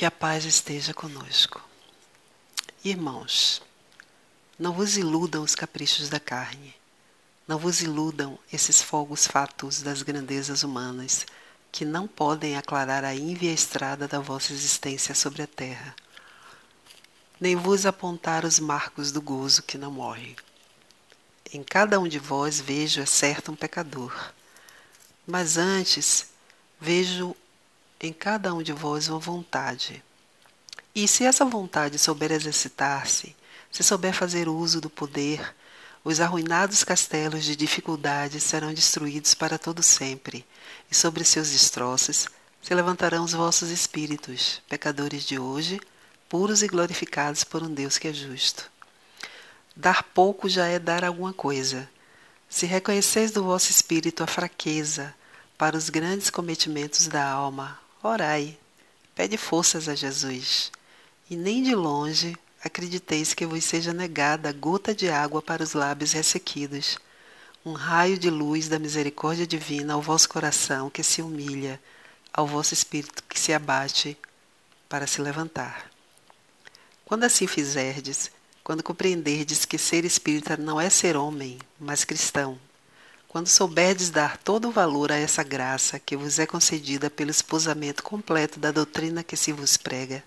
Que 0.00 0.06
a 0.06 0.10
paz 0.10 0.46
esteja 0.46 0.94
conosco. 0.94 1.62
Irmãos, 2.82 3.60
não 4.58 4.72
vos 4.72 4.96
iludam 4.96 5.42
os 5.42 5.54
caprichos 5.54 6.08
da 6.08 6.18
carne. 6.18 6.74
Não 7.46 7.58
vos 7.58 7.82
iludam 7.82 8.38
esses 8.50 8.80
fogos 8.80 9.26
fatos 9.26 9.82
das 9.82 10.00
grandezas 10.00 10.62
humanas, 10.62 11.26
que 11.70 11.84
não 11.84 12.08
podem 12.08 12.56
aclarar 12.56 13.04
a 13.04 13.14
ínvia 13.14 13.52
estrada 13.52 14.08
da 14.08 14.18
vossa 14.18 14.54
existência 14.54 15.14
sobre 15.14 15.42
a 15.42 15.46
terra, 15.46 15.94
nem 17.38 17.54
vos 17.54 17.84
apontar 17.84 18.46
os 18.46 18.58
marcos 18.58 19.12
do 19.12 19.20
gozo 19.20 19.62
que 19.64 19.76
não 19.76 19.90
morre. 19.90 20.34
Em 21.52 21.62
cada 21.62 22.00
um 22.00 22.08
de 22.08 22.18
vós 22.18 22.58
vejo, 22.58 23.02
é 23.02 23.06
certo, 23.06 23.52
um 23.52 23.54
pecador, 23.54 24.32
mas 25.26 25.58
antes 25.58 26.30
vejo 26.80 27.36
em 28.02 28.12
cada 28.12 28.54
um 28.54 28.62
de 28.62 28.72
vós 28.72 29.08
uma 29.08 29.18
vontade. 29.18 30.02
E 30.94 31.06
se 31.06 31.24
essa 31.24 31.44
vontade 31.44 31.98
souber 31.98 32.32
exercitar-se, 32.32 33.36
se 33.70 33.82
souber 33.82 34.14
fazer 34.14 34.48
uso 34.48 34.80
do 34.80 34.88
poder, 34.88 35.54
os 36.02 36.18
arruinados 36.18 36.82
castelos 36.82 37.44
de 37.44 37.54
dificuldade 37.54 38.40
serão 38.40 38.72
destruídos 38.72 39.34
para 39.34 39.58
todo 39.58 39.82
sempre, 39.82 40.46
e 40.90 40.94
sobre 40.94 41.24
seus 41.24 41.50
destroços 41.50 42.26
se 42.62 42.74
levantarão 42.74 43.22
os 43.22 43.32
vossos 43.32 43.68
espíritos, 43.68 44.62
pecadores 44.68 45.24
de 45.24 45.38
hoje, 45.38 45.78
puros 46.28 46.62
e 46.62 46.66
glorificados 46.66 47.44
por 47.44 47.62
um 47.62 47.72
Deus 47.72 47.98
que 47.98 48.08
é 48.08 48.12
justo. 48.12 48.70
Dar 49.76 50.02
pouco 50.02 50.48
já 50.48 50.66
é 50.66 50.78
dar 50.78 51.04
alguma 51.04 51.32
coisa. 51.32 51.88
Se 52.48 52.66
reconheceis 52.66 53.30
do 53.30 53.44
vosso 53.44 53.70
espírito 53.70 54.22
a 54.22 54.26
fraqueza 54.26 55.14
para 55.56 55.76
os 55.76 55.90
grandes 55.90 56.30
cometimentos 56.30 57.06
da 57.06 57.26
alma, 57.28 57.78
Orai, 58.02 58.58
pede 59.14 59.36
forças 59.36 59.86
a 59.86 59.94
Jesus, 59.94 60.72
e 61.28 61.36
nem 61.36 61.62
de 61.62 61.74
longe 61.74 62.34
acrediteis 62.64 63.34
que 63.34 63.44
vos 63.44 63.62
seja 63.62 63.92
negada 63.92 64.50
gota 64.52 64.94
de 64.94 65.10
água 65.10 65.42
para 65.42 65.62
os 65.62 65.74
lábios 65.74 66.12
ressequidos, 66.12 66.98
um 67.62 67.72
raio 67.72 68.18
de 68.18 68.30
luz 68.30 68.68
da 68.68 68.78
misericórdia 68.78 69.46
divina 69.46 69.92
ao 69.92 70.00
vosso 70.00 70.30
coração 70.30 70.88
que 70.88 71.02
se 71.02 71.20
humilha, 71.20 71.78
ao 72.32 72.46
vosso 72.46 72.72
espírito 72.72 73.22
que 73.24 73.38
se 73.38 73.52
abate 73.52 74.16
para 74.88 75.06
se 75.06 75.20
levantar. 75.20 75.90
Quando 77.04 77.24
assim 77.24 77.46
fizerdes, 77.46 78.30
quando 78.64 78.82
compreenderdes 78.82 79.66
que 79.66 79.76
ser 79.76 80.06
espírita 80.06 80.56
não 80.56 80.80
é 80.80 80.88
ser 80.88 81.18
homem, 81.18 81.58
mas 81.78 82.06
cristão, 82.06 82.58
quando 83.30 83.46
souberdes 83.46 84.10
dar 84.10 84.36
todo 84.36 84.66
o 84.66 84.72
valor 84.72 85.12
a 85.12 85.16
essa 85.16 85.44
graça 85.44 86.00
que 86.00 86.16
vos 86.16 86.40
é 86.40 86.46
concedida 86.46 87.08
pelo 87.08 87.30
esposamento 87.30 88.02
completo 88.02 88.58
da 88.58 88.72
doutrina 88.72 89.22
que 89.22 89.36
se 89.36 89.52
vos 89.52 89.76
prega, 89.76 90.24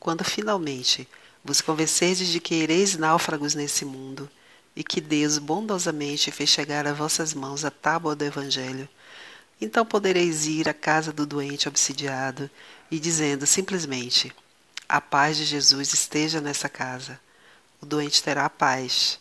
quando 0.00 0.24
finalmente 0.24 1.08
vos 1.44 1.60
convencerdes 1.60 2.26
de 2.26 2.40
que 2.40 2.56
ireis 2.56 2.96
náufragos 2.96 3.54
nesse 3.54 3.84
mundo 3.84 4.28
e 4.74 4.82
que 4.82 5.00
Deus 5.00 5.38
bondosamente 5.38 6.32
fez 6.32 6.50
chegar 6.50 6.88
a 6.88 6.92
vossas 6.92 7.32
mãos 7.32 7.64
a 7.64 7.70
tábua 7.70 8.16
do 8.16 8.24
Evangelho, 8.24 8.88
então 9.60 9.86
podereis 9.86 10.44
ir 10.44 10.68
à 10.68 10.74
casa 10.74 11.12
do 11.12 11.24
doente 11.24 11.68
obsidiado 11.68 12.50
e 12.90 12.98
dizendo 12.98 13.46
simplesmente: 13.46 14.34
A 14.88 15.00
paz 15.00 15.36
de 15.36 15.44
Jesus 15.44 15.94
esteja 15.94 16.40
nessa 16.40 16.68
casa. 16.68 17.20
O 17.80 17.86
doente 17.86 18.20
terá 18.20 18.50
paz, 18.50 19.20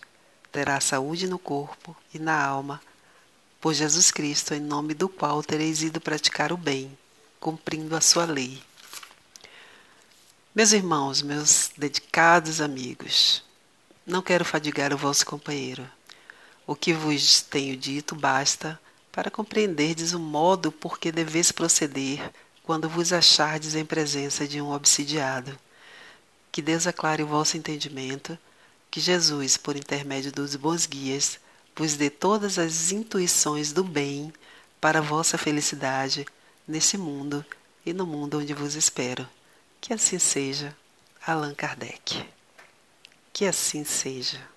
terá 0.52 0.80
saúde 0.80 1.27
no 1.27 1.38
corpo 1.38 1.95
e 2.11 2.17
na 2.17 2.44
alma 2.44 2.81
por 3.64 3.73
Jesus 3.73 4.11
Cristo, 4.11 4.53
em 4.53 4.59
nome 4.59 4.94
do 4.94 5.08
qual 5.08 5.42
tereis 5.42 5.81
ido 5.81 6.02
praticar 6.02 6.52
o 6.52 6.58
bem, 6.58 6.97
cumprindo 7.39 7.95
a 7.95 8.02
sua 8.02 8.25
lei. 8.25 8.61
Meus 10.53 10.73
irmãos, 10.73 11.22
meus 11.22 11.72
dedicados 11.78 12.59
amigos, 12.59 13.42
não 14.05 14.22
quero 14.22 14.44
fadigar 14.44 14.94
o 14.94 14.97
vosso 14.97 15.25
companheiro. 15.25 15.89
O 16.67 16.76
que 16.76 16.92
vos 16.92 17.39
tenho 17.39 17.77
dito 17.77 18.15
basta 18.15 18.77
para 19.14 19.32
compreenderdes 19.32 20.11
o 20.11 20.20
modo 20.20 20.70
por 20.70 20.99
que 20.99 21.09
deveis 21.09 21.49
proceder 21.49 22.33
quando 22.64 22.89
vos 22.89 23.14
achardes 23.14 23.76
em 23.76 23.86
presença 23.86 24.45
de 24.45 24.59
um 24.59 24.73
obsidiado. 24.73 25.58
Que 26.52 26.61
Deus 26.61 26.86
aclare 26.86 27.23
o 27.23 27.27
vosso 27.27 27.55
entendimento, 27.55 28.38
que 28.92 28.99
Jesus, 28.99 29.55
por 29.55 29.77
intermédio 29.77 30.33
dos 30.33 30.54
bons 30.58 30.86
guias, 30.86 31.39
vos 31.76 31.95
dê 31.95 32.10
todas 32.10 32.60
as 32.60 32.92
intuições 32.92 33.72
do 33.72 33.84
bem 33.84 34.34
para 34.80 35.02
vossa 35.02 35.38
felicidade 35.38 36.26
nesse 36.67 36.98
mundo 36.98 37.45
e 37.86 37.94
no 37.94 38.06
mundo 38.06 38.39
onde 38.39 38.54
vos 38.54 38.76
espero. 38.76 39.28
Que 39.82 39.94
assim 39.94 40.20
seja, 40.20 40.76
Allan 41.26 41.54
Kardec. 41.54 42.26
Que 43.32 43.45
assim 43.45 43.83
seja. 43.83 44.52